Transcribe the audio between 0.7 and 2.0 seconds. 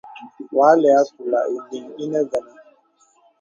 lɛ àkùla ìyìŋ